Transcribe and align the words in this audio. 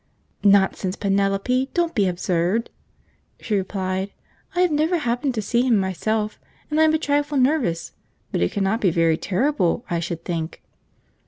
"Nonsense, 0.43 0.95
Penelope, 0.95 1.69
don't 1.75 1.93
be 1.93 2.07
absurd," 2.07 2.71
she 3.39 3.55
replied. 3.55 4.09
"I 4.55 4.61
have 4.61 4.71
never 4.71 4.97
happened 4.97 5.35
to 5.35 5.43
see 5.43 5.61
him 5.61 5.77
myself, 5.77 6.39
and 6.71 6.81
I 6.81 6.85
am 6.85 6.93
a 6.95 6.97
trifle 6.97 7.37
nervous, 7.37 7.91
but 8.31 8.41
it 8.41 8.51
cannot 8.51 8.81
be 8.81 8.89
very 8.89 9.15
terrible, 9.15 9.85
I 9.91 9.99
should 9.99 10.25
think." 10.25 10.63